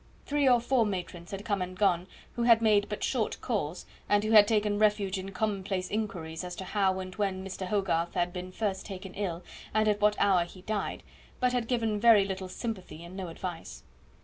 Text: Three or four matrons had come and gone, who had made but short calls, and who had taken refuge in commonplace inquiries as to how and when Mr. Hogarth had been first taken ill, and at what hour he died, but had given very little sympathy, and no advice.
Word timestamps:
Three 0.25 0.49
or 0.49 0.59
four 0.59 0.83
matrons 0.83 1.29
had 1.29 1.45
come 1.45 1.61
and 1.61 1.77
gone, 1.77 2.07
who 2.35 2.41
had 2.41 2.59
made 2.59 2.89
but 2.89 3.03
short 3.03 3.39
calls, 3.39 3.85
and 4.09 4.23
who 4.23 4.31
had 4.31 4.47
taken 4.47 4.79
refuge 4.79 5.19
in 5.19 5.29
commonplace 5.29 5.91
inquiries 5.91 6.43
as 6.43 6.55
to 6.55 6.63
how 6.65 6.99
and 6.99 7.13
when 7.17 7.45
Mr. 7.45 7.67
Hogarth 7.67 8.15
had 8.15 8.33
been 8.33 8.51
first 8.51 8.83
taken 8.87 9.13
ill, 9.13 9.43
and 9.75 9.87
at 9.87 10.01
what 10.01 10.19
hour 10.19 10.45
he 10.45 10.63
died, 10.63 11.03
but 11.39 11.53
had 11.53 11.67
given 11.67 11.99
very 11.99 12.25
little 12.25 12.49
sympathy, 12.49 13.03
and 13.03 13.15
no 13.15 13.27
advice. 13.27 13.83